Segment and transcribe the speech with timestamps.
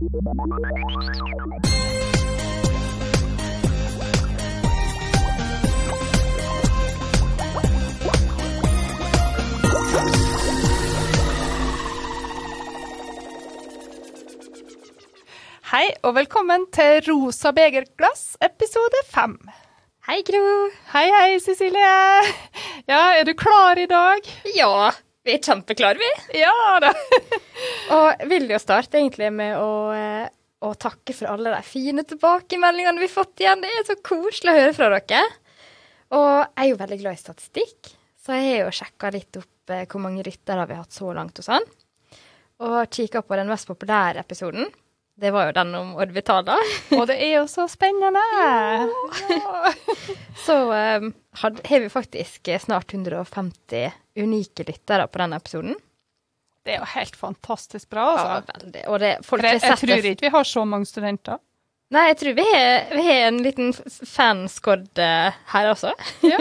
[0.00, 0.08] Hei
[16.00, 19.36] og velkommen til Rosa begerglass, episode fem.
[20.08, 20.40] Hei, Gro.
[20.94, 21.92] Hei, hei, Cecilie.
[22.88, 24.24] Ja, er du klar i dag?
[24.56, 24.94] Ja,
[25.26, 26.10] vi er kjempeklare, vi.
[26.40, 26.52] Ja
[26.82, 26.92] da.
[27.96, 30.26] Og vil jo starte egentlig med å, eh,
[30.64, 33.62] å takke for alle de fine tilbakemeldingene vi har fått igjen.
[33.64, 35.22] Det er så koselig å høre fra dere.
[36.16, 39.74] Og jeg er jo veldig glad i statistikk, så jeg har jo sjekka litt opp
[39.74, 41.68] eh, hvor mange ryttere vi har hatt så langt og sånn.
[42.60, 44.66] Og kikka på den mest populære episoden.
[45.20, 46.70] Det var jo den om orbitaler.
[46.96, 48.22] Og det er jo så spennende.
[48.40, 48.88] Ja.
[50.46, 51.10] Så um,
[51.42, 55.76] had, har vi faktisk snart 150 unike lyttere på den episoden.
[56.64, 58.56] Det er jo helt fantastisk bra, Ja, altså.
[58.64, 58.82] veldig.
[58.88, 61.40] Og det, folk For jeg, jeg tror ikke vi har så mange studenter.
[61.90, 63.72] Nei, jeg tror vi har, vi har en liten
[64.06, 65.90] fanskodd eh, her også.
[66.22, 66.36] Ja,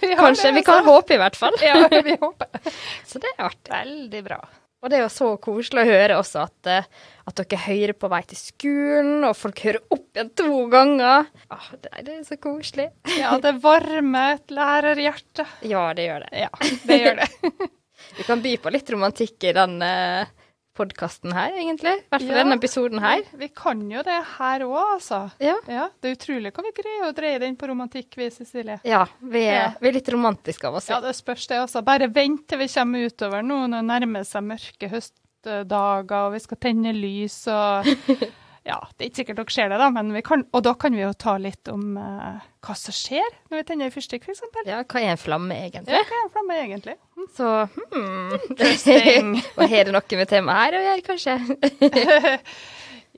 [0.00, 0.48] vi har Kanskje.
[0.48, 0.88] det, Vi kan altså.
[0.90, 1.58] håpe, i hvert fall.
[1.62, 2.72] Ja, vi håper.
[3.06, 3.70] Så det er artig.
[3.70, 4.40] Veldig bra.
[4.82, 6.86] Og det er jo så koselig å høre også at, eh,
[7.30, 11.28] at dere hører på vei til skolen, og folk hører opp igjen to ganger.
[11.54, 12.88] Åh, det, det er så koselig.
[13.14, 15.46] Ja, det varmer et lærerhjerte.
[15.70, 16.32] Ja, det gjør det.
[16.42, 16.50] Ja,
[16.90, 17.28] det gjør det.
[18.18, 20.41] du kan by på litt romantikk i den uh,
[20.74, 21.92] podkasten her, egentlig.
[21.98, 22.42] I hvert fall Ja.
[22.42, 23.22] denne episoden her.
[23.36, 25.30] Vi kan jo det her òg, altså.
[25.40, 25.56] Ja.
[25.68, 28.80] Ja, det er utrolig hva vi greier å dreie den på romantikk, vi, Cecilie.
[28.84, 29.72] Ja, vi er, Ja.
[29.80, 30.88] vi er litt romantiske av oss.
[30.88, 31.84] Ja, det spørs det også.
[31.84, 36.38] Bare vent til vi kommer utover nå når det nærmer seg mørke høstdager og vi
[36.38, 37.84] skal tenne lys og
[38.62, 40.94] Ja, det er ikke sikkert dere ser det, da, men vi kan, og da kan
[40.94, 44.44] vi jo ta litt om uh, hva som skjer når vi tenner fyrstikk, f.eks.
[44.68, 45.96] Ja, hva er en flamme, egentlig?
[45.96, 46.94] Ja, hva er en flamme egentlig?
[47.18, 47.26] Mm.
[47.34, 48.36] Så hmm.
[48.52, 49.32] Interesting.
[49.58, 51.36] Og har det noe med temaet her å gjøre, kanskje?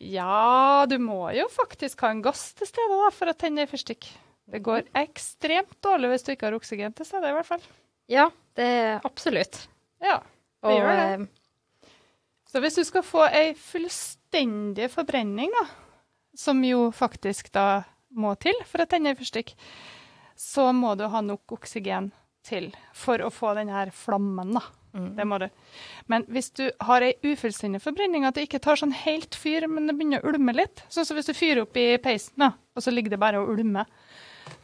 [0.05, 4.09] Ja, du må jo faktisk ha en gass til stede da, for å tenne fyrstikk.
[4.51, 7.63] Det går ekstremt dårlig hvis du ikke har oksygen til stede, i hvert fall.
[8.11, 8.27] Ja,
[8.59, 9.63] det er absolutt.
[10.05, 11.07] Ja, det Og gjør det.
[11.15, 11.89] eh,
[12.51, 14.24] Så hvis du skal få ei fullstendig
[14.93, 15.65] forbrenning, da,
[16.37, 17.85] som jo faktisk da
[18.15, 19.55] må til for å tenne fyrstikk,
[20.39, 22.11] så må du ha nok oksygen
[22.45, 24.63] til for å få den her flammen, da.
[24.93, 25.11] mm.
[25.17, 25.47] Det må du.
[26.11, 29.89] Men hvis du har ei ufullstendig forbrenning, at det ikke tar sånn helt fyr, men
[29.89, 32.85] det begynner å ulme litt, sånn som hvis du fyrer opp i peisen, da, og
[32.85, 33.89] så ligger det bare og ulmer,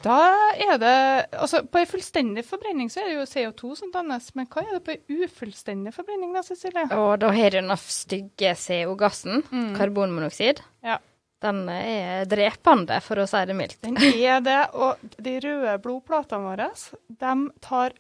[0.03, 0.17] da
[0.57, 0.95] er det
[1.37, 4.79] Altså, på ei fullstendig forbrenning så er det jo CO2 som dannes, men hva er
[4.79, 6.87] det på ei ufullstendig forbrenning, da, Cecilie?
[6.97, 9.75] Og da har du den stygge CO-gassen, Mm.
[9.77, 10.61] karbonmonoksid.
[10.85, 10.99] Ja.
[11.41, 13.79] Den er drepende, for å si det mildt.
[13.81, 16.67] Den er det, og de røde blodplatene våre
[17.09, 17.95] de tar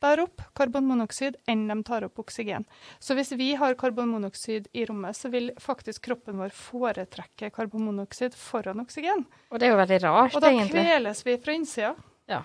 [0.00, 2.64] lettere opp karbonmonoksid enn de tar opp oksygen.
[2.98, 8.80] Så hvis vi har karbonmonoksid i rommet, så vil faktisk kroppen vår foretrekke karbonmonoksid foran
[8.80, 9.26] oksygen.
[9.50, 10.36] Og det er jo veldig rart, egentlig.
[10.36, 10.86] Og da egentlig.
[10.86, 11.94] kveles vi fra innsida.
[12.30, 12.42] Ja.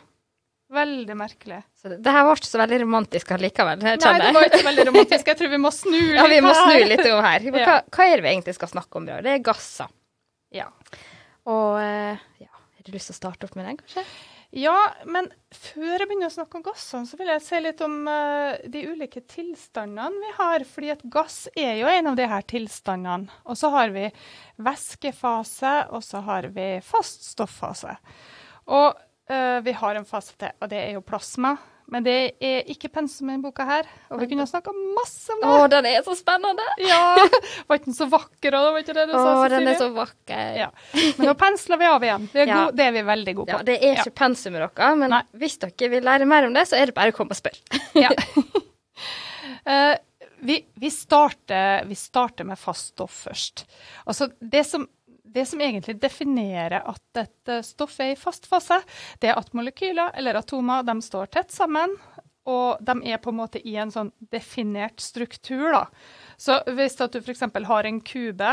[0.76, 1.62] Veldig merkelig.
[1.78, 4.88] Så det, det her var ikke så veldig romantisk allikevel, Nei, det var ikke veldig
[4.90, 5.28] romantisk.
[5.30, 6.88] Jeg tror vi må snu litt Ja, vi må snu her.
[6.90, 7.50] litt om her.
[7.56, 9.24] Hva, hva er det vi egentlig skal snakke om i dag?
[9.24, 9.92] Det er gasser.
[10.56, 10.72] Ja.
[11.46, 14.04] Og eh, ja, har du lyst til å starte opp med den, kanskje?
[14.56, 17.98] Ja, men før jeg begynner å snakke om gassene, så vil jeg se litt om
[18.08, 20.64] uh, de ulike tilstandene vi har.
[20.70, 23.42] Fordi at gass er jo en av her tilstandene.
[23.52, 24.06] Og så har vi
[24.64, 27.98] væskefase, og så har vi fast stofffase.
[28.72, 31.58] Og uh, vi har en fase til, og det er jo plasma.
[31.94, 33.90] Men det er ikke pensum i denne boka her.
[34.10, 35.50] Og vi kunne snakka masse om det.
[35.54, 36.66] Å, den er så spennende!
[36.86, 37.02] Ja,
[37.68, 39.90] Var ikke den så vakker òg, var ikke det du Åh, sa, den er så
[39.94, 40.42] vakker.
[40.58, 40.70] Ja.
[41.20, 42.26] Men nå pensler vi av igjen.
[42.34, 42.58] Det er, Ja.
[42.66, 43.60] god, det er vi veldig gode på.
[43.60, 45.22] Ja, det er ikke pensum i dere, men Nei.
[45.44, 47.84] hvis dere vil lære mer om det, så er det bare å komme og spørre.
[48.06, 48.10] Ja.
[49.70, 49.96] uh,
[50.46, 53.66] vi, vi, starter, vi starter med fast stoff først.
[54.06, 54.88] Altså det som,
[55.36, 58.80] det som egentlig definerer at et eh, stoff er i fast fase,
[59.20, 61.98] det er at molekyler eller atomer de står tett sammen.
[62.46, 65.72] Og de er på en måte i en sånn definert struktur.
[65.74, 65.86] Da.
[66.38, 67.42] Så hvis at du f.eks.
[67.68, 68.52] har en kube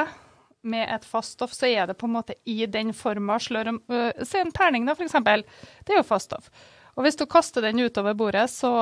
[0.62, 4.40] med et fast stoff, så er det på en måte i den forma øh, Se
[4.40, 5.18] en terning, da, f.eks.
[5.22, 6.48] Det er jo fast stoff.
[6.96, 8.72] Og hvis du kaster den utover bordet, så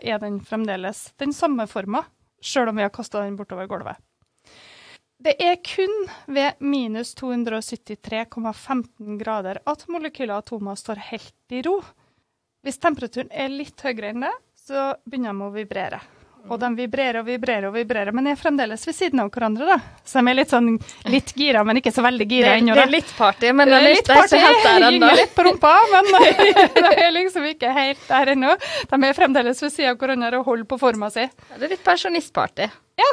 [0.00, 2.04] er den fremdeles den samme forma,
[2.42, 4.00] sjøl om vi har kasta den bortover gulvet.
[5.20, 5.90] Det er kun
[6.32, 11.82] ved minus 273,15 grader at molekyler og atomer står helt i ro.
[12.64, 14.32] Hvis temperaturen er litt høyere enn det,
[14.66, 16.00] så begynner de å vibrere.
[16.48, 19.66] Og de vibrerer og vibrerer og vibrerer, men er fremdeles ved siden av hverandre.
[19.68, 19.76] da.
[20.08, 20.70] Så de er litt sånn
[21.12, 22.72] litt gira, men ikke så veldig gira ennå.
[22.78, 24.56] det er litt party, men Det er litt ikke helt der party,
[24.88, 25.10] ennå.
[25.10, 26.08] gynger litt på rumpa, men
[26.80, 28.54] det er liksom ikke helt der ennå.
[28.88, 31.28] De er fremdeles ved siden av hverandre og holder på forma si.
[31.58, 32.70] Det er litt pensjonistparty.
[33.00, 33.08] Ja,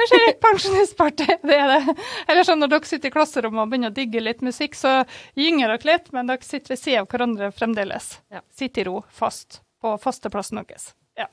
[0.00, 1.28] kanskje litt pensjonistparty.
[1.46, 1.94] Det er det.
[2.26, 5.00] Eller sånn når dere sitter i klasserommet og begynner å digge litt musikk, så
[5.38, 8.12] gynger dere litt, men dere sitter ved siden av hverandre fremdeles.
[8.32, 8.44] Ja.
[8.50, 10.92] Sitter i ro, fast, på fasteplassen deres.
[11.18, 11.28] Ja.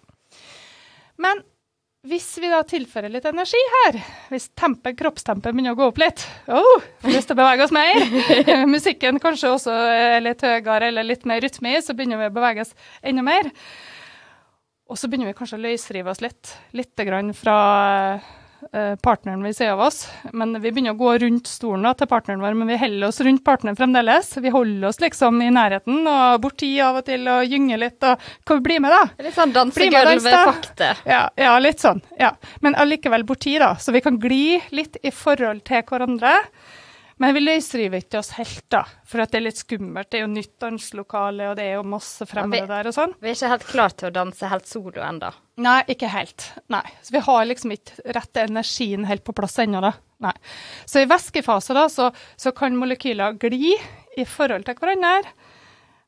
[1.17, 1.41] Men
[2.07, 3.97] hvis vi da tilfører litt energi her,
[4.31, 7.73] hvis tempen, kroppstempen begynner å gå opp litt oh, Får lyst til å bevege oss
[7.75, 8.05] mer.
[8.75, 12.35] Musikken kanskje også er litt høyere eller litt mer rytme i, så begynner vi å
[12.37, 13.49] bevege oss enda mer.
[14.87, 17.55] Og så begynner vi kanskje å løsrive oss litt, litt grann fra
[18.71, 20.05] eh, partneren ved siden av oss.
[20.31, 23.19] Men vi begynner å gå rundt stolen da, til partneren vår, men vi holder oss
[23.27, 24.31] rundt partneren fremdeles.
[24.43, 27.99] Vi holder oss liksom i nærheten og borti av og til og gynger litt.
[27.99, 29.27] og Kan vi bli med, da?
[29.27, 30.31] Litt sånn Bli med og dans, da.
[30.31, 30.91] dansegulv-fakte.
[31.11, 32.01] Ja, ja, litt sånn.
[32.19, 32.31] ja.
[32.63, 33.73] Men allikevel borti, da.
[33.75, 36.37] Så vi kan gli litt i forhold til hverandre.
[37.17, 38.83] Men vi løsriver ikke oss helt, da.
[39.09, 40.09] For det er litt skummelt.
[40.11, 43.15] Det er jo nytt danselokale, og det er jo masse fremmede Ja, der og sånn.
[43.17, 45.31] Vi er ikke helt klar til å danse helt solo ennå.
[45.65, 46.45] Nei, ikke helt.
[46.69, 46.83] Nei.
[47.01, 49.95] Så vi har liksom ikke rette energien helt på plass ennå, da.
[50.27, 50.35] Nei.
[50.85, 53.73] Så i væskefase da, så, så kan molekyler gli
[54.17, 55.33] i forhold til hverandre,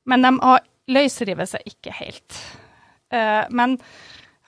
[0.10, 2.38] men de har- løsriver seg ikke helt.
[3.14, 3.76] Uh, men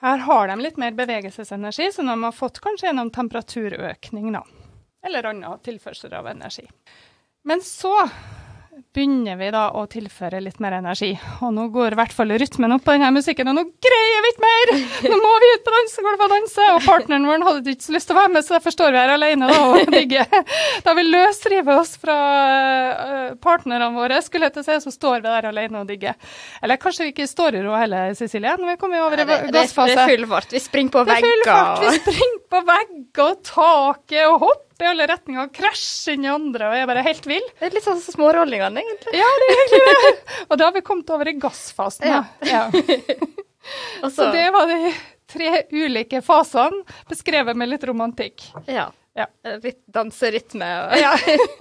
[0.02, 4.42] her har de litt mer bevegelsesenergi, så de har fått kanskje gjennom temperaturøkning, da.
[5.06, 6.66] Eller annen tilførsel av energi.
[7.44, 7.96] Men så
[8.92, 11.10] begynner vi da å tilføre litt mer energi.
[11.44, 14.30] Og nå går i hvert fall rytmen opp på denne musikken, og nå greier vi
[14.32, 14.72] ikke mer!
[15.12, 16.68] Nå må vi ut på dansegulvet og danse!
[16.76, 19.00] Og partneren vår hadde ikke så lyst til å være med, så derfor står vi
[19.02, 20.38] her alene da, og digger.
[20.86, 22.18] Da vi løsriver oss fra
[23.06, 26.16] øh, partnerne våre, skulle jeg til å si, så står vi der alene og digger.
[26.62, 29.92] Eller kanskje vi ikke står i ro heller, Cecilie, når vi kommer over i gassfase.
[29.92, 30.56] det, det er full fart.
[30.56, 31.84] Vi springer på Det er full fart.
[31.86, 36.32] Vi springer på vegger og taket og hopper i alle retninger og krasjer inn i
[36.32, 37.44] andre og er bare helt vill.
[37.58, 39.14] Det er litt sånn som smårollingene, egentlig.
[39.20, 40.40] Ja, det er egentlig det.
[40.48, 42.08] Og da har vi kommet over i gassfasen.
[42.08, 42.24] ja.
[42.48, 42.66] Ja.
[44.10, 44.90] Så det var de
[45.30, 48.48] tre ulike fasene, beskrevet med litt romantikk.
[48.66, 48.90] ja.
[49.12, 49.26] Ja.
[49.60, 51.10] Litt danserytme og Ja,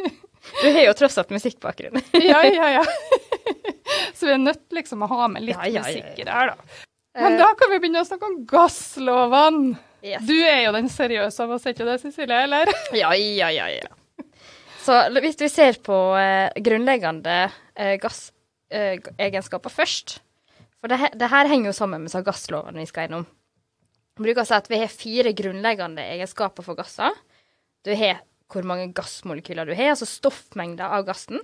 [0.62, 2.00] Du har jo tross alt musikkbakgrunn.
[2.32, 2.70] ja, ja.
[2.80, 2.84] ja.
[4.16, 6.80] Så vi er nødt liksom å ha med litt musikk i det her, da.
[7.20, 9.76] Men da kan vi begynne å snakke om gasslovene.
[10.01, 10.24] Yes.
[10.25, 12.39] Du er jo den seriøse av oss, er ikke det, Cecilie?
[12.48, 12.71] Eller?
[12.98, 13.92] Ja, ja, ja, ja.
[14.81, 17.36] Så hvis vi ser på eh, grunnleggende
[17.77, 20.15] eh, gassegenskaper først
[20.81, 23.27] For det, he- det her henger jo sammen med gasslovene vi skal gjennom.
[24.18, 27.13] Vi bruker å si at vi har fire grunnleggende egenskaper for gasser.
[27.86, 31.38] Du har hvor mange gassmolekyler du har, altså stoffmengder av gassen.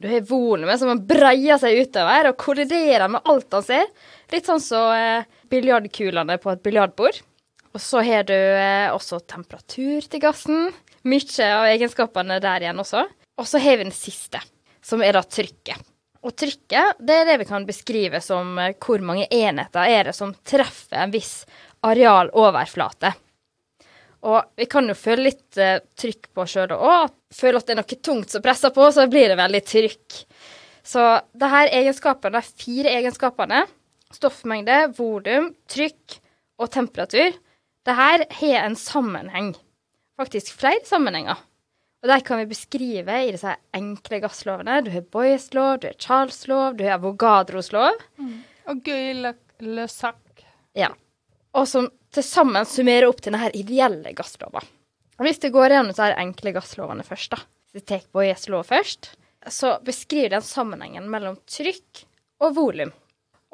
[0.00, 3.90] Du har volumet som breier seg utover og kolliderer med alt han ser.
[4.32, 7.18] Litt sånn som eh, biljardkulene på et biljardbord.
[7.78, 10.72] Og så har du eh, også temperatur til gassen.
[11.06, 13.04] Mye av egenskapene der igjen også.
[13.38, 14.40] Og så har vi den siste,
[14.82, 15.86] som er da trykket.
[16.26, 20.16] Og trykket det er det vi kan beskrive som eh, hvor mange enheter er det
[20.18, 21.44] som treffer en viss
[21.86, 23.14] arealoverflate.
[24.26, 27.14] Og vi kan jo føle litt eh, trykk på sjøl òg.
[27.30, 30.22] Føle at det er noe tungt som presser på, så blir det veldig trykk.
[30.82, 33.66] Så det her egenskapene, de fire egenskapene,
[34.18, 36.24] stoffmengde, volum, trykk
[36.58, 37.44] og temperatur,
[37.88, 39.52] det her har en sammenheng.
[40.18, 41.38] Faktisk flere sammenhenger.
[42.02, 44.78] Og de kan vi beskrive i disse enkle gasslovene.
[44.86, 47.98] Du har Boyes lov, du har Charles lov, du har Avogadros lov.
[48.70, 49.86] Og Guy Le, Le
[50.78, 50.92] Ja.
[51.54, 54.62] Og som til sammen summerer opp til denne ideelle gasslova.
[55.18, 57.40] Hvis du går gjennom disse enkle gasslovene først, da.
[57.66, 59.10] Hvis vi tar Boyes lov først,
[59.48, 62.04] så beskriver den sammenhengen mellom trykk
[62.44, 62.92] og volum.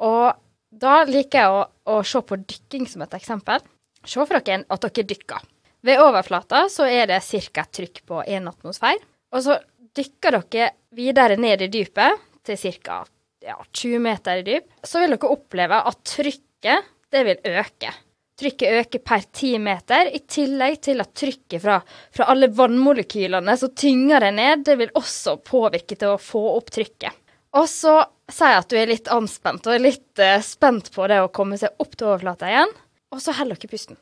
[0.05, 0.35] Og
[0.69, 1.63] da liker jeg å,
[1.95, 3.63] å se på dykking som et eksempel.
[4.05, 5.51] Se for dere at dere dykker.
[5.85, 7.21] Ved overflata så er det
[7.53, 7.65] ca.
[7.65, 9.03] trykk på én atmosfære.
[9.35, 9.59] Og så
[9.95, 13.03] dykker dere videre ned i dypet til ca.
[13.45, 14.71] Ja, 20 meter i dyp.
[14.81, 17.91] Så vil dere oppleve at trykket det vil øke.
[18.35, 21.77] Trykket øker per 10 meter, i tillegg til at trykket fra,
[22.11, 26.73] fra alle vannmolekylene som tynger det ned, det vil også påvirke til å få opp
[26.75, 27.15] trykket.
[27.55, 31.07] Og så sier jeg at du er litt anspent og er litt uh, spent på
[31.07, 32.73] det å komme seg opp til overflata igjen,
[33.15, 33.97] og så holder dere pusten.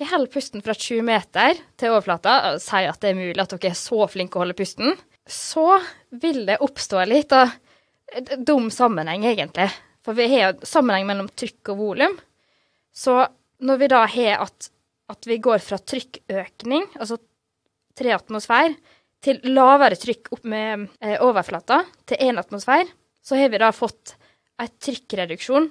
[0.00, 3.54] Dere holder pusten fra 20 meter til overflata, og sier at det er mulig at
[3.54, 4.96] dere er så flinke å holde pusten.
[5.30, 5.66] Så
[6.22, 7.52] vil det oppstå litt av
[8.42, 9.68] dum sammenheng, egentlig.
[10.04, 12.16] For vi har jo sammenheng mellom trykk og volum.
[12.96, 13.18] Så
[13.62, 14.70] når vi da har at,
[15.12, 17.20] at vi går fra trykkøkning, altså
[17.98, 18.72] tre atmosfær,
[19.20, 22.88] til lavere trykk opp med eh, overflata, til én atmosfær,
[23.20, 24.14] så har vi da fått
[24.60, 25.68] en trykkreduksjon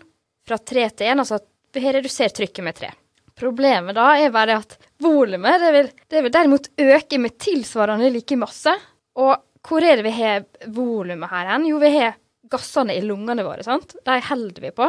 [0.48, 1.42] fra tre til én, altså
[1.76, 2.92] vi har redusert trykket med tre.
[3.40, 8.36] Problemet da er bare at volumet det vil, det vil derimot øke med tilsvarende like
[8.40, 8.74] masse.
[9.20, 9.36] Og
[9.68, 10.44] hvor er det vi har
[10.76, 11.68] volumet her hen?
[11.70, 12.18] Jo, vi har
[12.50, 13.96] gassene i lungene våre, sant?
[14.06, 14.88] De holder vi på.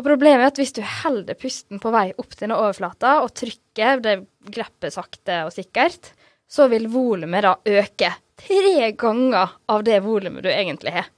[0.00, 3.34] Og problemet er at hvis du holder pusten på vei opp til denne overflata, og
[3.36, 4.16] trykker, det
[4.52, 6.12] greppet sakte og sikkert,
[6.50, 11.10] så vil volumet da øke tre ganger av det volumet du egentlig har.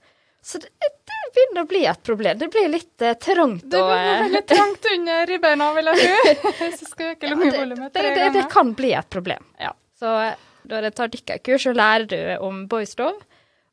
[0.43, 0.71] Så det,
[1.35, 2.39] begynner å bli et problem.
[2.39, 3.67] Det blir litt eh, trangt.
[3.71, 6.55] Det blir veldig trangt under ribbeina, vil jeg tro.
[6.61, 8.35] Hvis du skal øke lungevolumet tre ganger.
[8.39, 9.47] det kan bli et problem.
[9.61, 9.73] Ja.
[9.99, 13.19] Så eh, da du tar dykkerkurs, så lærer du om boys love,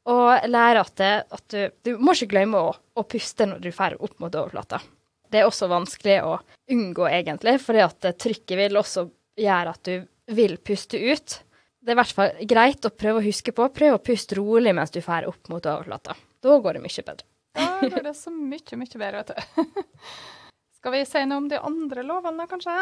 [0.09, 3.69] og lærer at, det, at du, du må ikke glemme å, å puste når du
[3.69, 4.81] drar opp mot overflata.
[5.29, 6.39] Det er også vanskelig å
[6.73, 9.05] unngå, egentlig, fordi at eh, trykket vil også
[9.39, 11.39] gjøre at du vil puste ut.
[11.79, 13.69] Det er i hvert fall greit å prøve å huske på.
[13.73, 16.17] Prøv å puste rolig mens du drar opp mot overflata.
[16.43, 17.28] Da går det mye bedre.
[17.55, 19.63] Da går det så mye, mye bedre, vet du.
[20.79, 22.73] Skal vi si noe om de andre lovene, kanskje?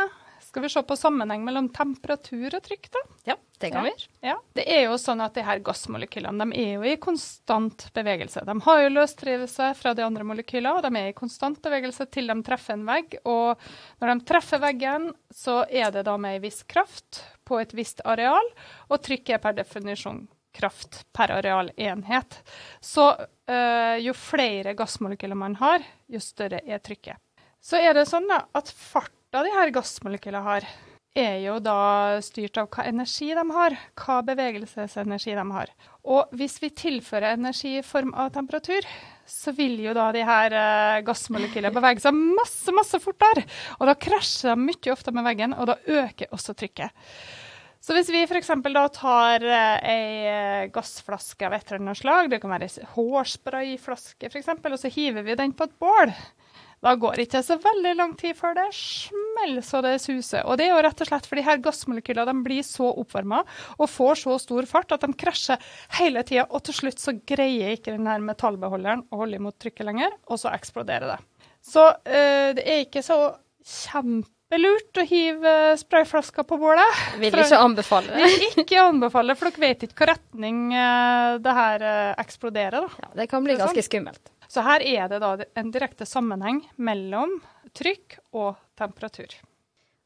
[0.45, 3.01] Skal vi se på sammenheng mellom temperatur og trykk, da?
[3.31, 3.93] Ja, det kan vi.
[4.21, 4.35] Ja.
[4.53, 8.45] Det er jo sånn at de her gassmolekylene de er jo i konstant bevegelse.
[8.45, 12.29] De har jo løsdrivelse fra de andre molekylene, og de er i konstant bevegelse til
[12.29, 13.17] de treffer en vegg.
[13.25, 13.57] Og
[13.97, 18.05] når de treffer veggen, så er det da med en viss kraft på et visst
[18.05, 18.53] areal,
[18.91, 22.41] og trykket er per definisjon kraft per arealenhet.
[22.83, 27.21] Så øh, jo flere gassmolekyler man har, jo større er trykket.
[27.63, 30.67] Så er det sånn da, at farta de her gassmolekylene har,
[31.17, 35.71] er jo da styrt av hva energi de har, hva bevegelsesenergi de har.
[36.07, 38.85] Og hvis vi tilfører energi i form av temperatur,
[39.27, 43.43] så vil jo da de her eh, gassmolekylene bevege seg masse, masse fortere.
[43.81, 46.93] Og da krasjer de mye ofte med veggen, og da øker også trykket.
[47.87, 48.49] Så hvis vi f.eks.
[48.75, 52.89] da tar eh, ei eh, gassflaske av et eller annet slag, det kan være ei
[52.97, 56.11] hårsprayflaske f.eks., og så hiver vi den på et bål,
[56.83, 60.43] da går det ikke så veldig lang tid før det smeller så det suser.
[60.43, 63.39] Og det er jo rett og slett fordi her gassmolekylene blir så oppvarma
[63.77, 65.63] og får så stor fart at de krasjer
[66.01, 69.87] hele tida, og til slutt så greier ikke den her metallbeholderen å holde imot trykket
[69.87, 71.21] lenger, og så eksploderer det.
[71.63, 73.21] Så øh, det er ikke så
[74.47, 77.19] kjempelurt å hive sprayflasker på bålet.
[77.19, 78.23] Vil For- ikke anbefale det.
[78.23, 82.81] Vil ikke anbefale, for dere vet ikke hva retning eh, det her eh, eksploderer.
[82.81, 82.89] da.
[83.03, 84.31] Ja, det kan bli Det er ganske skummelt.
[84.47, 87.41] Så her er det da en direkte sammenheng mellom
[87.75, 89.35] trykk og temperatur.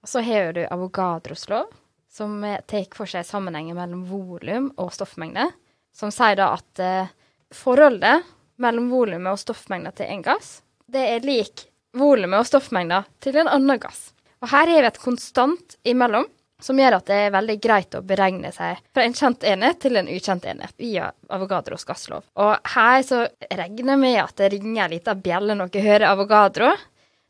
[0.02, 1.70] Og så har du Avogadros lov,
[2.10, 5.52] som tar for seg sammenhengen mellom volum og stoffmengde,
[5.94, 7.12] som sier da at eh,
[7.54, 8.26] forholdet
[8.62, 13.48] mellom volumet og stoffmengda til en gass, det er lik volumet og stoffmengda til en
[13.52, 14.10] annen gass.
[14.42, 16.26] Og her har vi et konstant imellom,
[16.62, 19.98] som gjør at det er veldig greit å beregne seg fra en kjent enhet til
[19.98, 22.26] en ukjent enhet via Avogadros gasslov.
[22.38, 26.72] Og her så regner vi at det ringer en liten bjelle når dere hører Avogadro.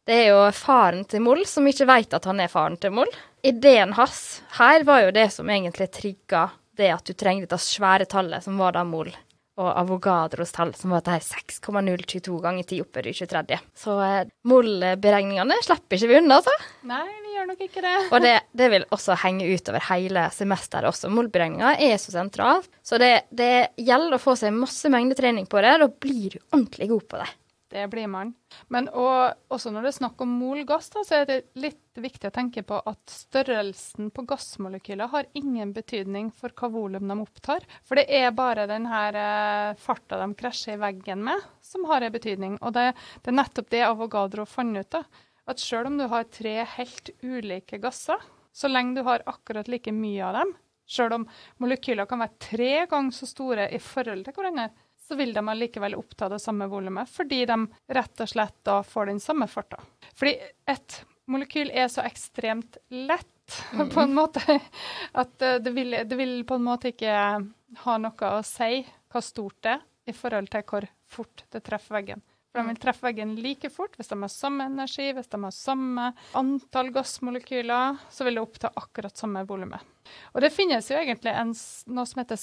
[0.08, 3.12] Det er jo faren til Moll som ikke vet at han er faren til Moll.
[3.44, 8.08] Ideen hans her var jo det som egentlig trigga det at du trenger dette svære
[8.10, 9.12] tallet som var da Moll,
[9.62, 13.60] og Avogadros tall som var dette 6,022 ganger 10 opphører i 23.
[13.78, 16.56] Så eh, MOL-beregningene slipper ikke vi unna, altså.
[16.90, 17.96] Nei, vi gjør nok ikke det.
[18.10, 21.12] Og det, det vil også henge utover hele semesteret også.
[21.14, 22.70] Målberegninga er så sentralt.
[22.86, 25.78] Så det, det gjelder å få seg masse mengdetrening på det.
[25.84, 27.30] Da blir du ordentlig god på det.
[27.72, 28.34] Det blir man.
[28.68, 32.28] Men og, også når det er snakk om molgass, da, så er det litt viktig
[32.28, 37.64] å tenke på at størrelsen på gassmolekyler har ingen betydning for hva volum de opptar.
[37.88, 42.04] For det er bare den her eh, farta de krasjer i veggen med, som har
[42.04, 42.60] en betydning.
[42.60, 42.90] Og det,
[43.24, 45.24] det er nettopp det Avogadro fant ut av.
[45.48, 48.20] At selv om du har tre helt ulike gasser,
[48.52, 50.56] så lenge du har akkurat like mye av dem,
[50.92, 51.28] selv om
[51.64, 54.72] molekyler kan være tre ganger så store i forhold til hverandre,
[55.12, 59.10] så vil de allikevel oppta det samme volumet, fordi de rett og slett da får
[59.10, 59.82] den samme farta.
[60.16, 60.38] Fordi
[60.72, 63.58] et molekyl er så ekstremt lett
[63.94, 64.40] på en måte
[65.12, 67.18] at eh, det vil, det vil på en måte ikke
[67.84, 72.00] ha noe å si hva stort det er i forhold til hvor fort det treffer
[72.00, 72.24] veggen.
[72.52, 75.56] For de vil treffe veggen like fort hvis de har samme energi, hvis de har
[75.56, 79.84] samme antall gassmolekyler, så vil det oppta akkurat samme volumet.
[80.32, 81.52] Og det finnes jo egentlig en,
[81.92, 82.40] noe som heter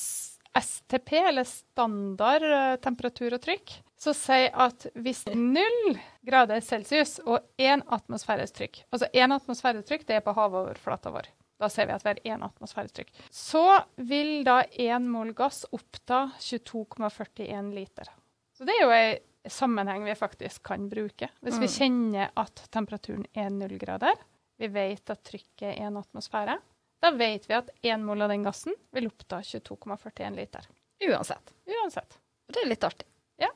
[0.56, 7.40] STP, eller standard eh, temperatur og trykk, som sier at hvis null grader celsius og
[7.58, 11.26] én atmosfæres trykk Altså én atmosfæres trykk, det er på havoverflata vår.
[11.58, 13.08] Da ser vi at vi har én atmosfæres trykk.
[13.34, 13.64] Så
[13.96, 18.06] vil da én mol gass oppta 22,41 liter.
[18.54, 21.28] Så det er jo en sammenheng vi faktisk kan bruke.
[21.42, 21.74] Hvis vi Mm.
[21.78, 24.14] kjenner at temperaturen er null grader,
[24.58, 26.58] vi vet at trykket er én atmosfære,
[27.02, 30.66] da vet vi at én mol av den gassen vil oppta 22,41 liter.
[31.08, 31.54] Uansett.
[31.66, 32.18] Uansett.
[32.52, 33.06] Det er litt artig.
[33.38, 33.50] Ja.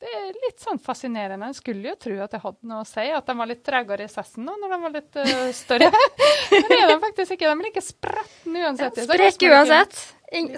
[0.00, 1.50] Det er litt sånn fascinerende.
[1.50, 4.06] En skulle jo tro at det hadde noe å si, at de var litt tregere
[4.06, 5.90] i sessen nå når de var litt uh, større.
[6.54, 7.50] Men det er de faktisk ikke.
[7.50, 9.02] De er like spretne uansett.
[9.02, 10.00] Ja, Sprek uansett.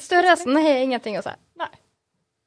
[0.05, 1.35] Størrelsen har ingenting å si.
[1.59, 1.73] Nei.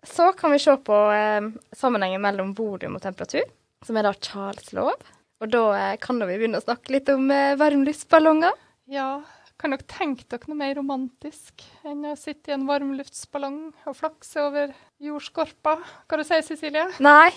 [0.06, 1.42] Så kan vi se på eh,
[1.74, 3.48] sammenhengen mellom volum og temperatur,
[3.86, 4.94] som er da Charles lov.
[5.42, 8.54] Og da eh, kan da vi begynne å snakke litt om eh, varmluftsballonger.
[8.94, 9.24] Ja,
[9.62, 14.44] kan dere tenke dere noe mer romantisk enn å sitte i en varmluftsballong og flakse
[14.44, 15.78] over jordskorpa?
[16.06, 16.88] Hva du sier Cecilie?
[17.04, 17.30] Nei,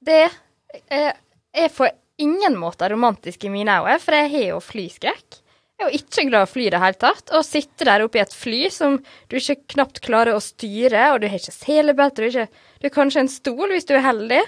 [0.00, 0.22] det
[0.88, 5.42] er på ingen måte romantisk i mine øyne, for jeg har jo flyskrekk.
[5.78, 7.28] Jeg er jo ikke glad i å fly i det hele tatt.
[7.30, 8.96] Å sitte der oppe i et fly som
[9.30, 13.30] du ikke knapt klarer å styre, og du har ikke selebelte, du, du kanskje en
[13.30, 14.40] stol hvis du er heldig.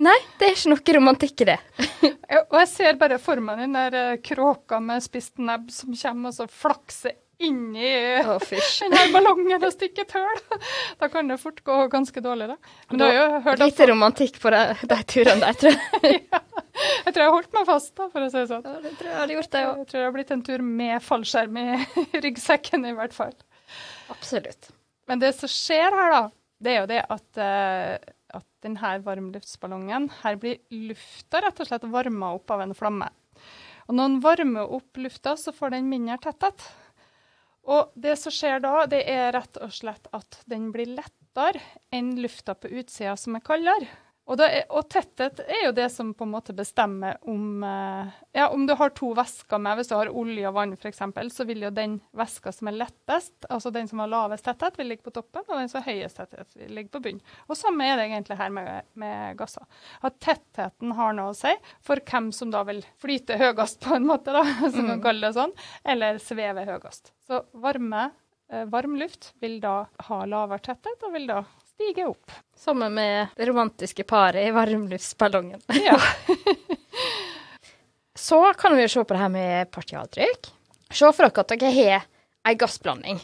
[0.00, 1.58] Nei, det er ikke noe romantikk i det.
[2.50, 6.32] Og jeg ser bare for meg den der eh, kråka med spist nebb som kommer
[6.32, 7.90] og så flakser inni
[8.22, 8.38] oh,
[8.80, 10.60] den her ballongen og stikker et hull.
[11.00, 12.56] Da kan det fort gå ganske dårlig, da.
[12.90, 16.22] Men har jo hørt Lite romantikk på de, de turene der, tror jeg.
[17.04, 18.64] Jeg tror jeg holdt meg fast, da, for å si det sånn.
[18.66, 19.82] Ja, det tror jeg hadde gjort, det òg.
[19.82, 21.66] Jeg tror det har blitt en tur med fallskjerm i
[22.24, 23.36] ryggsekken, i hvert fall.
[24.14, 24.70] Absolutt.
[25.10, 26.22] Men det som skjer her, da,
[26.64, 31.86] det er jo det at, eh, at denne varmluftsballongen Her blir lufta rett og slett
[31.92, 33.10] varma opp av en flamme.
[33.88, 36.64] Og når den varmer opp lufta, så får den mindre tetthet.
[37.64, 41.62] Og det som skjer da, det er rett og slett at den blir lettere
[41.94, 43.88] enn lufta på utsida, som er kaldere.
[44.24, 48.46] Og, er, og tetthet er jo det som på en måte bestemmer om eh, Ja,
[48.48, 51.02] om du har to væsker med, hvis du har olje og vann f.eks.,
[51.34, 54.88] så vil jo den væska som er lettest, altså den som har lavest tetthet, vil
[54.90, 57.34] ligge på toppen, og den som har høyest tetthet, vil ligge på bunnen.
[57.50, 59.68] Og samme er det egentlig her med, med gasser.
[60.00, 61.52] At tettheten har noe å si
[61.84, 65.36] for hvem som da vil flyte høyest, på en måte, da, man kan kalle det
[65.36, 65.52] sånn,
[65.84, 67.12] eller sveve høyest.
[67.28, 68.08] Så varme,
[68.48, 72.30] eh, varm luft vil da ha lavere tetthet, og vil da stige opp.
[72.56, 75.60] Sammen med det romantiske paret i varmluftsballongen.
[75.68, 76.00] Ja.
[78.14, 80.50] Så kan vi jo se på det her med partialtrykk.
[80.94, 82.04] Se for dere at dere har
[82.46, 83.18] ei gassblanding.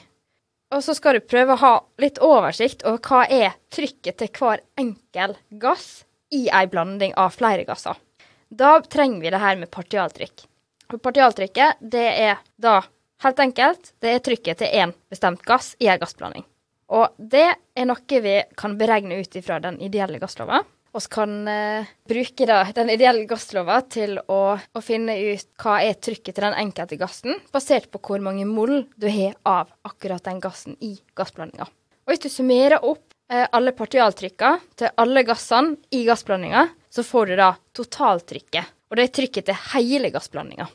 [0.74, 4.62] Og så skal du prøve å ha litt oversikt over hva er trykket til hver
[4.78, 6.04] enkel gass
[6.34, 7.94] i ei blanding av flere gasser.
[8.50, 10.46] Da trenger vi det her med partialtrykk.
[11.02, 12.80] Partialtrykket, det er da
[13.22, 16.46] helt enkelt, det er trykket til én bestemt gass i ei gassblanding.
[16.90, 20.62] Og det er noe vi kan beregne ut ifra den ideelle gasslova.
[20.90, 26.00] Vi kan eh, bruke da, den ideelle gasslova til å, å finne ut hva er
[26.02, 30.42] trykket til den enkelte gassen, basert på hvor mange moll du har av akkurat den
[30.42, 31.68] gassen i gassblandinga.
[31.70, 37.30] Og hvis du summerer opp eh, alle partialtrykkene til alle gassene i gassblandinga, så får
[37.30, 38.76] du da totaltrykket.
[38.90, 40.66] Og det er trykket til hele gassblandinga.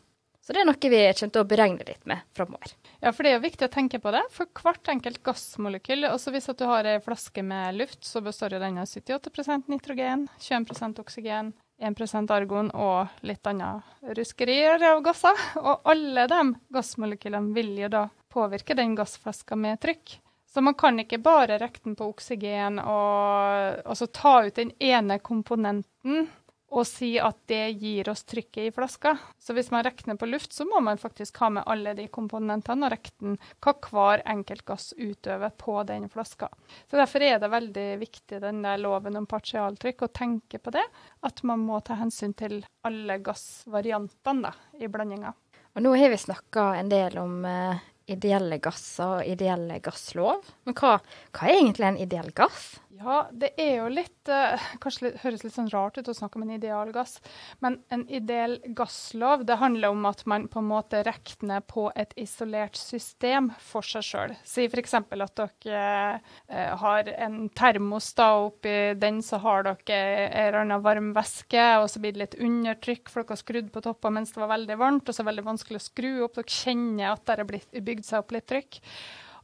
[0.45, 2.75] Så det er noe vi kommer til å beregne litt med framover.
[3.01, 4.21] Ja, for det er jo viktig å tenke på det.
[4.29, 8.53] For hvert enkelt gassmolekyl, også hvis at du har ei flaske med luft, så består
[8.53, 11.49] jo den av 78% nitrogen, 21% oksygen,
[11.81, 15.41] 1% argon og litt annet ruskerier av gasser.
[15.63, 16.43] Og alle de
[16.77, 20.19] gassmolekylene vil jo da påvirke den gassflaska med trykk.
[20.45, 25.17] Så man kan ikke bare regne på oksygen og, og så ta ut den ene
[25.25, 26.29] komponenten
[26.73, 29.15] og si at det gir oss trykket i flaska.
[29.39, 32.87] Så hvis man regner på luft, så må man faktisk ha med alle de komponentene
[32.87, 36.49] og regne hva hver enkelt gass utøver på den flaska.
[36.89, 40.83] Så Derfor er det veldig viktig den der loven om partialtrykk å tenke på det.
[41.21, 45.33] At man må ta hensyn til alle gassvariantene da, i blandinga.
[45.75, 47.75] Og nå har vi snakka en del om uh,
[48.09, 50.45] ideelle gasser og ideelle gasslov.
[50.65, 50.97] Men hva,
[51.35, 52.75] hva er egentlig en ideell gass?
[52.95, 56.39] Ja, det er jo litt eh, Kanskje det høres litt sånn rart ut å snakke
[56.39, 57.17] om en ideal gass,
[57.63, 62.13] men en ideell gasslov det handler om at man på en måte regner på et
[62.21, 64.35] isolert system for seg sjøl.
[64.47, 64.95] Si f.eks.
[64.95, 65.81] at dere
[66.47, 71.67] eh, har en termos, da, oppi den så har dere en eller annen varm væske,
[71.81, 74.53] og så blir det litt undertrykk, for dere har skrudd på toppen mens det var
[74.55, 76.39] veldig varmt, og så er det veldig vanskelig å skru opp.
[76.39, 78.83] Dere kjenner at det har bygd seg opp litt trykk.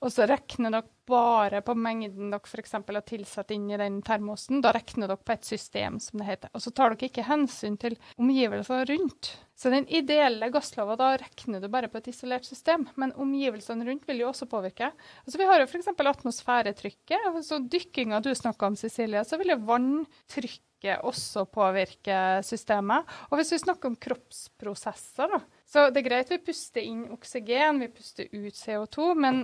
[0.01, 2.73] Og så regner dere bare på mengden dere f.eks.
[2.79, 4.61] har tilsatt inn i den termosen.
[4.63, 6.53] Da regner dere på et system, som det heter.
[6.55, 9.33] Og så tar dere ikke hensyn til omgivelsene rundt.
[9.61, 12.87] Så den ideelle gasslova, da regner du bare på et isolert system.
[12.95, 14.89] Men omgivelsene rundt vil jo også påvirke.
[15.25, 15.91] Altså, vi har jo f.eks.
[16.15, 17.29] atmosfæretrykket.
[17.45, 20.65] Så dykkinga du snakka om, Cecilie, så vil jo vanntrykket
[21.05, 23.05] også påvirke systemet.
[23.29, 25.39] Og hvis vi snakker om kroppsprosesser, da,
[25.71, 29.43] så det er greit vi puster inn oksygen, vi puster ut CO2, men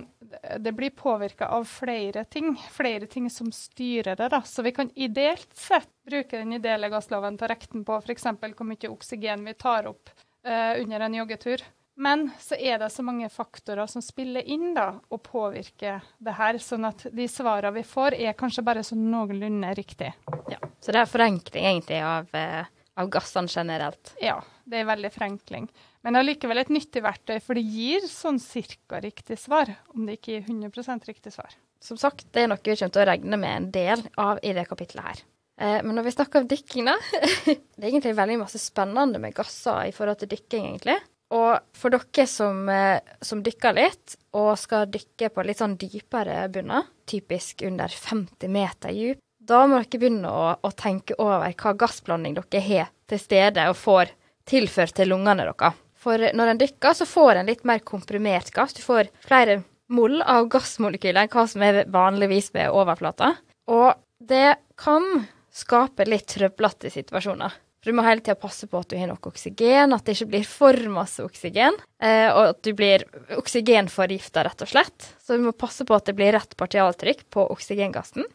[0.60, 2.52] det blir påvirka av flere ting.
[2.74, 4.28] Flere ting som styrer det.
[4.34, 4.42] da.
[4.42, 8.28] Så vi kan ideelt sett bruke den ideelle gassloven til å rekne på f.eks.
[8.42, 10.12] hvor mye oksygen vi tar opp
[10.44, 11.64] eh, under en joggetur.
[11.98, 16.58] Men så er det så mange faktorer som spiller inn da, og påvirker det her,
[16.62, 20.12] sånn at de svarene vi får, er kanskje bare sånn noenlunde riktig.
[20.52, 20.60] Ja.
[20.78, 22.70] Så det er forenkling egentlig av, eh,
[23.02, 24.14] av gassene generelt.
[24.22, 25.66] Ja, det er veldig forenkling.
[26.06, 30.36] Men allikevel et nyttig verktøy, for det gir sånn cirka riktig svar, om det ikke
[30.36, 31.50] gir 100% riktig svar.
[31.82, 34.54] Som sagt, det er noe vi kommer til å regne med en del av i
[34.54, 35.26] det kapitlet her.
[35.58, 36.94] Eh, men når vi snakker om dykking, da
[37.74, 41.00] Det er egentlig veldig masse spennende med gasser i forhold til dykking, egentlig.
[41.34, 46.46] Og for dere som, eh, som dykker litt, og skal dykke på litt sånn dypere
[46.52, 51.74] bunner, typisk under 50 meter dyp, da må dere begynne å, å tenke over hva
[51.76, 54.12] gassblanding dere har til stede og får
[54.48, 55.76] tilført til lungene deres.
[55.98, 58.72] For når en dykker, så får en litt mer komprimert gass.
[58.76, 59.62] Du får flere
[59.92, 63.34] moll av gassmolekyler enn hva som er vanligvis ved overflata.
[63.72, 67.56] Og det kan skape litt trøblete situasjoner.
[67.88, 70.42] Du må hele tida passe på at du har nok oksygen, at det ikke blir
[70.44, 71.76] for masse oksygen.
[72.04, 73.06] Eh, og at du blir
[73.38, 75.06] oksygenforgifta, rett og slett.
[75.24, 78.26] Så du må passe på at det blir rett partialtrykk på oksygengassen.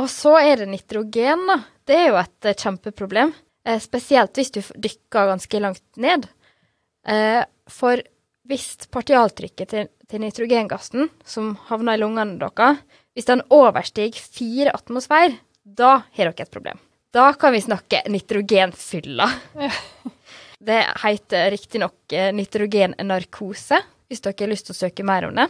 [0.00, 1.58] Og så er det nitrogen, da.
[1.84, 3.34] Det er jo et eh, kjempeproblem.
[3.68, 6.24] Eh, spesielt hvis du dykker ganske langt ned.
[7.68, 8.00] For
[8.48, 12.80] hvis partialtrykket til, til, nitrogengassen som havner i lungene deres,
[13.12, 16.80] hvis den overstiger fire atmosfærer, da har dere et problem.
[17.14, 19.30] Da kan vi snakke nitrogenfylla.
[20.58, 25.44] Det heter riktignok eh, nitrogennarkose, hvis dere har lyst til å søke mer om det.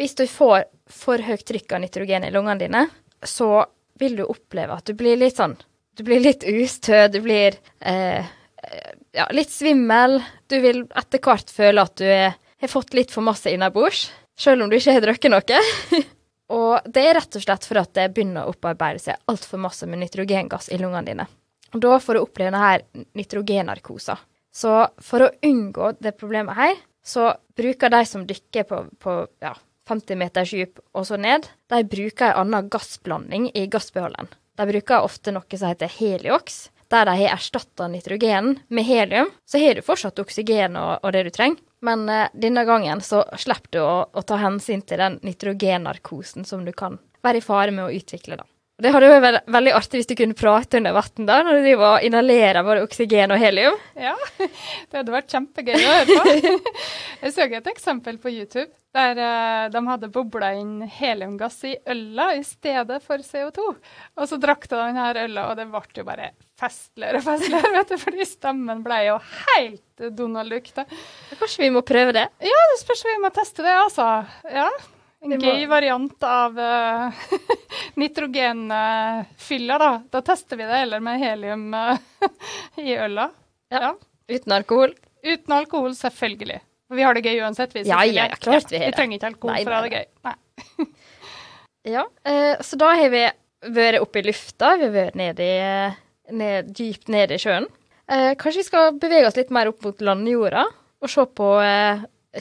[0.00, 2.82] Hvis du får for høyt trykk av nitrogen i lungene dine,
[3.22, 3.66] så
[4.00, 5.54] vil du oppleve at du blir litt sånn
[5.96, 8.26] Du blir litt ustø, du blir eh,
[9.14, 10.18] ja, litt svimmel.
[10.50, 14.72] Du vil etter hvert føle at du har fått litt for masse innabords, selv om
[14.72, 15.62] du ikke har drukket noe.
[16.52, 19.86] og det er rett og slett for at det begynner å opparbeide seg altfor masse
[19.88, 21.26] med nitrogengass i lungene dine.
[21.74, 24.16] Og da får du oppleve denne nitrogennarkosa.
[24.54, 29.52] Så for å unngå det problemet her, så bruker de som dykker på, på ja,
[29.90, 34.30] 50 meters dyp og så ned, de bruker en annen gassblanding i gassbeholderen.
[34.56, 39.30] De bruker ofte noe som heter heliox, der de har erstatta nitrogenen med helium.
[39.46, 43.24] Så har du fortsatt oksygen og, og det du trenger, men uh, denne gangen så
[43.38, 47.74] slipper du å, å ta hensyn til den nitrogennarkosen som du kan være i fare
[47.74, 48.38] med å utvikle.
[48.40, 48.46] da.
[48.76, 51.70] Det hadde vært veldig artig hvis du kunne prate under vann da, når du
[52.04, 53.76] inhalerer både oksygen og helium.
[53.96, 54.12] Ja,
[54.90, 56.56] det hadde vært kjempegøy å høre på.
[57.22, 62.30] Jeg så et eksempel på YouTube der uh, de hadde bobla inn heliumgass i øla
[62.36, 63.64] i stedet for CO2.
[64.16, 67.94] Og så drakk de denne øla, og det ble jo bare festligere og festligere, vet
[67.94, 70.68] du, fordi stemmen ble jo helt Donald Duck.
[71.40, 72.28] Kanskje vi må prøve det?
[72.44, 74.10] Ja, det spørs vi må teste det, altså.
[74.52, 74.68] Ja.
[75.24, 77.26] En gøy variant av uh,
[78.00, 79.90] nitrogenfylla, da.
[80.12, 81.96] Da tester vi det heller med helium uh,
[82.82, 83.30] i øla.
[83.72, 83.80] Ja.
[83.88, 83.92] ja.
[84.28, 84.94] Uten alkohol?
[85.26, 86.60] Uten alkohol, selvfølgelig.
[86.94, 87.74] Vi har det gøy uansett.
[87.74, 88.92] Vi, ja, ja, klart vi har det.
[88.92, 90.06] Vi trenger ikke alkohol nei, for å ha det gøy.
[90.28, 90.86] Nei.
[91.96, 93.24] ja, uh, så da har vi
[93.80, 94.76] vært oppe i lufta.
[94.76, 95.60] Vi har vært nede i,
[96.36, 97.66] ned, dypt nede i sjøen.
[98.06, 100.68] kanskje vi skal bevege oss litt mer opp mot landjorda
[101.02, 101.48] og se på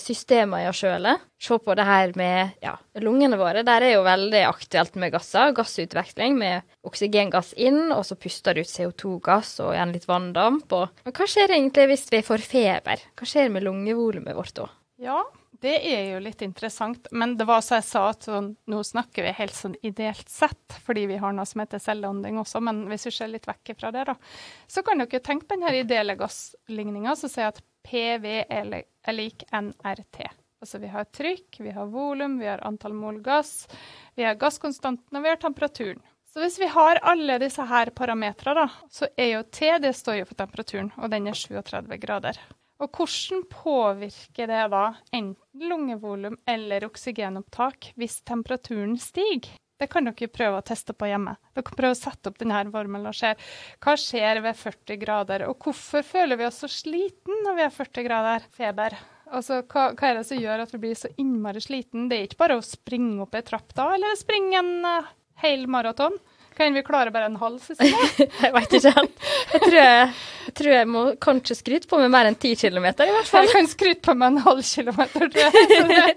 [0.01, 1.07] systemer i oss sjøl.
[1.41, 3.63] Se på det her med ja, lungene våre.
[3.67, 5.53] Der er jo veldig aktuelt med gasser.
[5.55, 10.67] Gassutveksling med oksygengass inn, og så puster du ut CO2-gass og igjen litt vanndamp.
[10.75, 11.05] Og...
[11.05, 13.07] Men hva skjer egentlig hvis vi får feber?
[13.15, 14.69] Hva skjer med lungevolumet vårt da?
[15.01, 15.19] Ja,
[15.65, 17.07] det er jo litt interessant.
[17.11, 20.79] Men det var så jeg sa at sånn, nå snakker vi helt sånn ideelt sett,
[20.85, 22.61] fordi vi har noe som heter celleånding også.
[22.63, 24.17] Men hvis vi ser litt vekk fra det, da,
[24.71, 28.73] så kan dere tenke på denne ideelle gassligninga som sier at PV er,
[29.13, 30.25] lik NRT.
[30.63, 33.67] Altså vi har trykk, vi har volum, vi har antall mol gass,
[34.17, 36.01] vi har gasskonstanten og vi har temperaturen.
[36.25, 40.29] Så hvis vi har alle disse her parametrene, så er jo T det står jo
[40.31, 42.39] for temperaturen, og den er 37 grader.
[42.83, 49.53] Og hvordan påvirker det da enten lungevolum eller oksygenopptak hvis temperaturen stiger?
[49.75, 51.33] Det kan dere prøve å teste på hjemme.
[51.55, 53.33] Dere kan prøve å sette opp denne varmen se
[53.83, 55.47] hva skjer ved 40 grader.
[55.49, 58.95] Og hvorfor føler vi oss så sliten når vi har 40 grader feber?
[59.25, 62.07] Altså, hva, hva, er det som gjør at vi blir så innmari sliten?
[62.07, 65.11] Det er ikke bare å springe opp ei trapp da, eller springe en uh,
[65.43, 66.15] hel maraton.
[66.55, 68.29] Kan vi klare bare en halv, Cecilie?
[68.45, 69.25] jeg veit ikke helt.
[69.51, 70.05] Jeg tror jeg,
[70.45, 73.43] jeg tror jeg, må kanskje skryte på meg mer enn ti kilometer, i hvert fall.
[73.43, 76.15] Jeg kan skryte på meg en halv kilometer, tror jeg.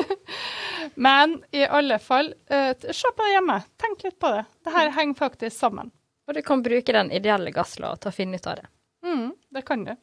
[0.94, 3.60] Men i alle fall, uh, se på det hjemme.
[3.80, 4.44] Tenk litt på det.
[4.64, 5.90] Det her henger faktisk sammen.
[6.28, 8.68] Og du kan bruke den ideelle gasslåa til å finne ut av det.
[9.06, 9.96] Mm, det kan du.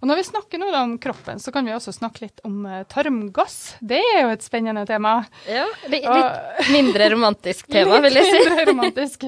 [0.00, 2.82] Og når vi snakker nå om kroppen, så kan vi også snakke litt om uh,
[2.90, 3.76] tarmgass.
[3.80, 5.14] Det er jo et spennende tema.
[5.48, 8.34] Ja, litt, litt mindre romantisk tema, vil jeg si.
[8.36, 9.26] Litt mindre romantisk.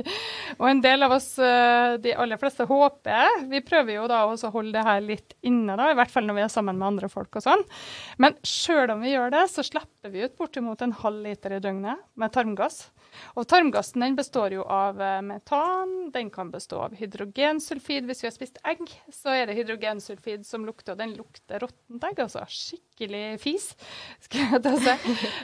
[0.59, 4.51] Og en del av oss, uh, de aller fleste, håper Vi prøver jo da også
[4.51, 6.93] å holde det her litt inne, da, i hvert fall når vi er sammen med
[6.95, 7.65] andre folk og sånn.
[8.23, 11.63] Men sjøl om vi gjør det, så slipper vi ut bortimot en halv liter i
[11.63, 12.85] døgnet med tarmgass.
[13.35, 18.09] Og tarmgassen den består jo av eh, metan, den kan bestå av hydrogensulfid.
[18.09, 22.09] Hvis vi har spist egg, så er det hydrogensulfid som lukter, og den lukter råttent
[22.11, 22.45] egg, altså.
[22.51, 23.71] Skikkelig fis,
[24.27, 24.97] skal jeg ta si.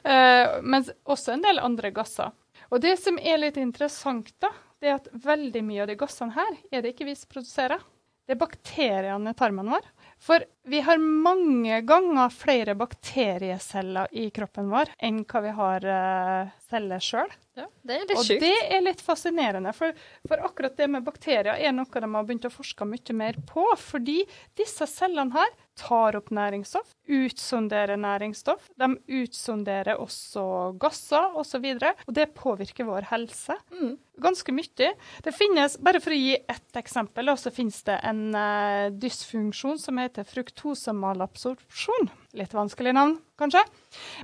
[0.07, 2.35] uh, men også en del andre gasser.
[2.71, 6.37] Og det som er litt interessant, da, det er at veldig mye av de gassene
[6.37, 7.83] her er det ikke vi som produserer.
[8.31, 9.87] Det er bakteriene i tarmen vår.
[10.23, 16.53] For vi har mange ganger flere bakterieceller i kroppen vår enn hva vi har uh,
[16.71, 17.33] celler sjøl.
[17.61, 19.97] Ja, det er litt og det er litt fascinerende, for,
[20.29, 23.65] for, akkurat det med bakterier er noe de har begynt å forske mye mer på.
[23.81, 24.23] Fordi
[24.59, 28.69] disse cellene her tar opp næringsstoff, utsonderer næringsstoff.
[28.77, 30.45] De utsonderer også
[30.81, 31.65] gasser osv.
[31.65, 33.97] Og, så og det påvirker vår helse Mm.
[34.21, 34.91] ganske mye.
[35.25, 39.99] Det finnes, bare for å gi ett eksempel, så finnes det en uh, dysfunksjon som
[39.99, 42.11] heter fruktosemalabsorpsjon.
[42.37, 43.63] Litt vanskelig navn, kanskje.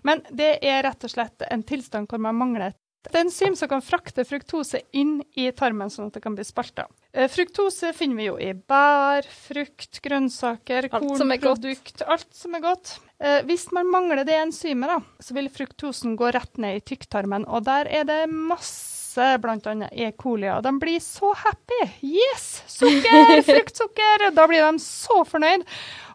[0.02, 3.84] Men det er rett og slett en tilstand hvor man mangler et enzym som kan
[3.84, 6.88] frakte fruktose inn i tarmen, sånn at det kan bli spalta.
[7.16, 12.04] Uh, fruktose finner vi jo i bær, frukt, grønnsaker, er kornprodukt.
[12.06, 12.96] Alt som er godt.
[13.18, 17.46] Eh, hvis man mangler det enzymet, da, så vil fruktosen gå rett ned i tykktarmen,
[17.48, 19.72] og der er det masse bl.a.
[19.88, 20.10] E.
[20.20, 21.80] coli, og de blir så happy.
[22.04, 22.60] Yes!
[22.68, 23.40] Sukker!
[23.50, 24.26] Fruktsukker!
[24.36, 25.64] Da blir de så fornøyd.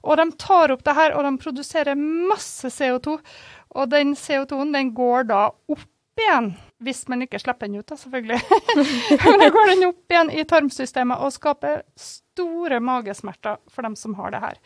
[0.05, 3.17] Og de tar opp det her, og de produserer masse CO2.
[3.73, 6.51] Og den CO2-en den går da opp igjen,
[6.81, 8.41] hvis man ikke slipper den ut, da, selvfølgelig.
[9.25, 11.83] Men da går den opp igjen i tarmsystemet og skaper
[12.31, 14.59] store magesmerter for dem som har det her.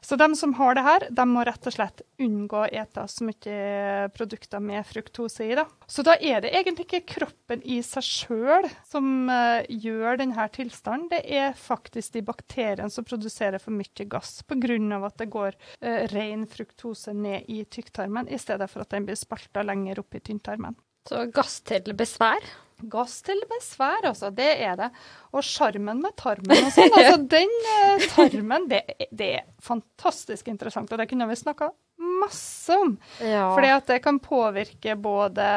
[0.00, 3.26] Så dem som har det her, de må rett og slett unngå å ete så
[3.26, 5.56] mye produkter med fruktose i.
[5.58, 5.66] Da.
[5.90, 11.08] Så da er det egentlig ikke kroppen i seg sjøl som uh, gjør denne tilstanden,
[11.12, 14.78] det er faktisk de bakteriene som produserer for mye gass pga.
[15.08, 19.18] at det går uh, ren fruktose ned i tykktarmen, i stedet for at den blir
[19.18, 20.78] spalta lenger opp i tynntarmen.
[21.08, 22.44] Så gass til besvær.
[22.90, 24.30] Gass til besvær, altså.
[24.34, 24.88] Det er det.
[25.34, 26.94] Og sjarmen med tarmen og sånn.
[26.94, 30.92] Altså, den eh, tarmen, det, det, er fantastisk interessant.
[30.92, 31.72] Og det kunne vi snakka
[32.20, 32.94] masse om.
[33.18, 33.48] Ja.
[33.56, 35.48] Fordi at det kan påvirke både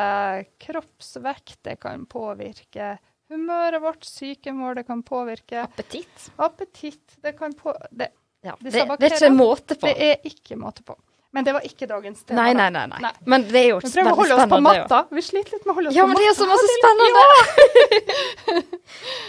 [0.62, 2.96] kroppsvekt, det kan påvirke
[3.32, 6.32] humøret vårt, psyken vår, det kan påvirke Appetitt.
[6.42, 7.20] appetitt.
[7.22, 7.76] Det kan på...
[7.92, 8.56] Det, Ja.
[8.58, 9.86] Det, det er ikke måte på.
[9.86, 10.96] det er ikke måte på.
[11.34, 12.42] Men det var ikke dagens tema.
[12.42, 12.98] Nei, nei, nei, nei.
[13.06, 13.12] Nei.
[13.32, 14.74] Men det er jo Vi prøver å holde oss på spennende.
[14.82, 14.98] matta.
[15.16, 16.60] Vi sliter litt med å holde oss Ja, på men det er jo så matta.
[16.60, 18.70] masse spennende!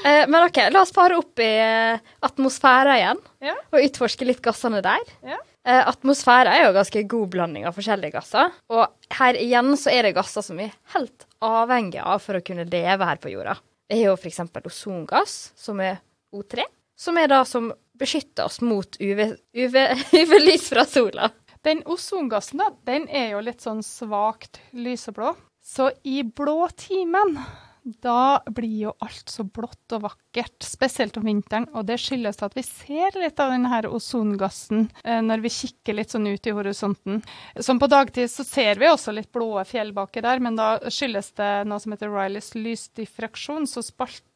[0.05, 3.55] Eh, men OK, la oss fare opp i atmosfæra atmosfæren igjen, Ja.
[3.71, 4.99] og utforske litt gassene der.
[5.23, 5.37] Ja.
[5.65, 8.51] Eh, atmosfæren er jo ganske god blanding av forskjellige gasser.
[8.75, 12.43] Og her igjen så er det gasser som vi er helt avhengige av for å
[12.45, 13.55] kunne leve her på jorda.
[13.89, 14.41] Det er jo f.eks.
[14.67, 16.01] ozongass, som er
[16.35, 16.65] O3,
[16.99, 19.77] som er da som beskytter oss mot UV UV
[20.17, 21.31] UV-lys fra sola.
[21.63, 25.37] Den ozongassen da, den er jo litt sånn svakt lyseblå.
[25.63, 27.37] Så i blåtimen,
[27.83, 31.69] da blir jo alt så blått og vakkert, spesielt om vinteren.
[31.75, 36.15] Og det skyldes at vi ser litt av denne ozongassen eh, når vi kikker litt
[36.15, 37.23] sånn ut i horisonten.
[37.59, 41.31] Som på dagtid så ser vi også litt blå fjell baki der, men da skyldes
[41.39, 44.32] det noe som heter Rileys lysdiffraksjon, så spalter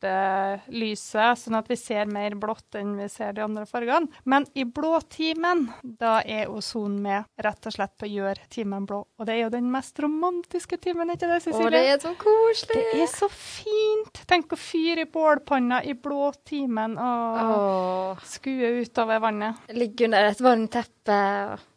[0.73, 4.09] lyset sånn at vi ser mer blått enn vi ser de andre fargene.
[4.25, 9.03] Men i blåtimen, da er ozon med rett og slett på å gjøre timen blå.
[9.19, 11.66] Og det er jo den mest romantiske timen, ikke det, Cecilie?
[11.66, 12.83] Å, det er så koselig!
[12.92, 14.23] Det er så fint!
[14.31, 19.57] Tenk å fyre i bålpanna i blåtimen og Åh, skue utover vannet.
[19.77, 21.16] ligge under et varmt teppe.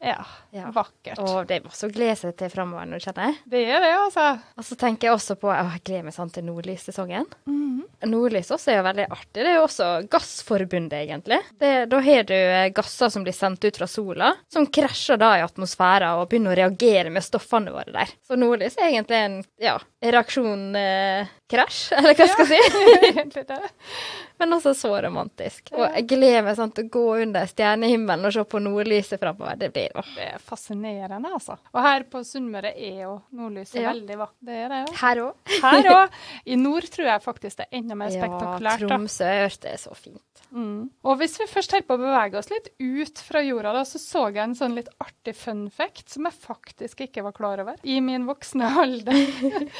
[0.01, 0.71] Ja, Ja.
[0.73, 1.19] vakkert.
[1.21, 3.35] Og det er masse å glede seg til framover nå, kjenner jeg.
[3.45, 4.39] Det er det, altså.
[4.57, 7.25] Og så tenker jeg også på Å, jeg gleder meg sånn til nordlyssesongen.
[7.45, 7.83] Mhm.
[8.19, 9.39] Nordlys også er jo veldig artig.
[9.39, 11.39] Det er jo også gassforbundet, egentlig.
[11.61, 15.33] Det, da har du eh, gasser som blir sendt ut fra sola, som krasjer da
[15.39, 18.11] i atmosfæren og begynner å reagere med stoffene våre der.
[18.27, 23.39] Så nordlys er egentlig en ja, reaksjon-krasj, eller hva skal jeg si.
[24.39, 25.69] Men også så romantisk.
[25.75, 29.57] Og jeg gleder meg sånn til å gå under stjernehimmelen og se på nordlyset framover.
[29.59, 30.11] Det blir åh.
[30.15, 31.57] Det er fascinerende, altså.
[31.73, 33.91] Og her på Sunnmøre er jo nordlyset Ja.
[33.91, 34.39] veldig vakkert.
[34.49, 34.95] Det er det jo.
[35.01, 35.53] Her òg.
[35.61, 36.17] Her òg.
[36.45, 38.85] I nord tror jeg faktisk det er enda mer spektakulært.
[38.85, 40.23] Ja, Tromsø jeg har hørt det er så fint.
[40.55, 40.89] Mm.
[41.05, 43.99] Og hvis vi først holder på å bevege oss litt ut fra jorda, da, så
[44.01, 47.75] så jeg en sånn litt artig fun fact som jeg faktisk ikke var klar over
[47.83, 49.19] i min voksne alder.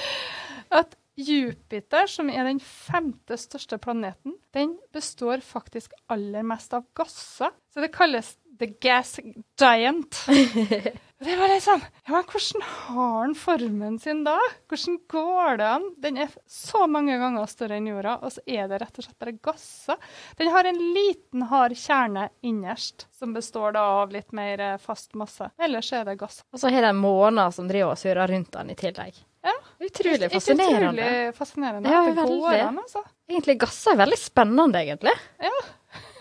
[0.79, 7.51] At Jupiter, som er den femte største planeten, den består faktisk aller mest av gasser.
[7.73, 9.17] Så det kalles the gas
[9.59, 10.23] giant.
[11.19, 14.37] Det var sånn Ja, hvordan har den formen sin da?
[14.71, 15.87] Hvordan går det an?
[15.99, 19.19] Den er så mange ganger større enn jorda, og så er det rett og slett
[19.19, 19.99] bare gasser.
[20.39, 25.11] Den har en liten, hard kjerne innerst, som består da av litt mer eh, fast
[25.19, 25.49] masse.
[25.59, 26.39] Ellers er det gass.
[26.55, 29.19] Og så har de måner som driver og surrer rundt den i tillegg.
[29.43, 29.57] Ja.
[29.79, 31.03] Utrolig fascinerende.
[31.03, 32.63] Utrolig fascinerende Ja, det går veldig.
[32.69, 33.03] an, altså.
[33.29, 35.15] Egentlig gasser er veldig spennende, egentlig.
[35.43, 35.53] Ja,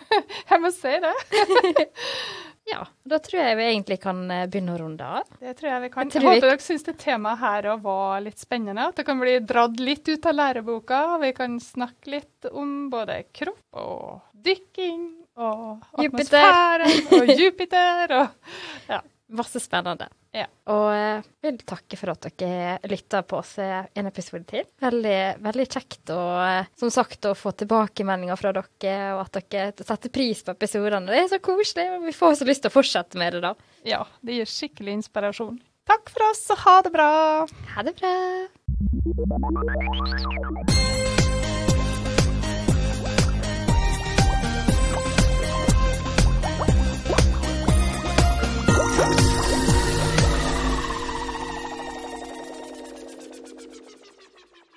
[0.51, 1.15] Jeg må si det.
[2.69, 5.29] Ja, da tror jeg vi egentlig kan eh, begynne å runde av.
[5.41, 6.09] Det tror jeg vi kan.
[6.11, 8.89] Jeg Jeg, håper vi- dere syns det temaet her òg var litt spennende.
[8.91, 11.01] At det kan bli dratt litt ut av læreboka.
[11.23, 15.07] Vi kan snakke litt om både kropp og dykking
[15.39, 16.43] og Jupiter.
[16.43, 20.07] atmosfæren og Jupiter og Masse spennende.
[20.33, 20.47] Ja.
[20.73, 24.65] Og jeg vil takke for at dere lytta på oss eh, en episode til.
[24.81, 29.73] Veldig, veldig kjekt å, eh, som sagt, å få tilbakemeldinger fra dere, og at dere
[29.85, 31.09] setter pris på episodene.
[31.13, 31.87] Det er så koselig.
[31.97, 33.53] og Vi får så lyst til å fortsette med det, da.
[33.89, 35.61] Ja, det gir skikkelig inspirasjon.
[35.89, 37.11] Takk for oss, og ha det bra!
[37.77, 38.15] Ha det bra.